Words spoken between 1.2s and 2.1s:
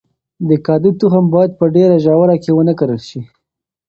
باید په ډیره